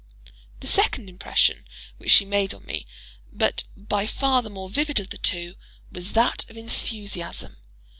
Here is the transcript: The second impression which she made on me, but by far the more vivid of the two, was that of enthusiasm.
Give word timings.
The 0.61 0.65
second 0.67 1.09
impression 1.09 1.67
which 1.99 2.09
she 2.09 2.25
made 2.25 2.55
on 2.55 2.65
me, 2.65 2.87
but 3.31 3.65
by 3.77 4.07
far 4.07 4.41
the 4.41 4.49
more 4.49 4.67
vivid 4.67 4.99
of 4.99 5.09
the 5.11 5.19
two, 5.19 5.53
was 5.91 6.13
that 6.13 6.43
of 6.49 6.57
enthusiasm. 6.57 7.57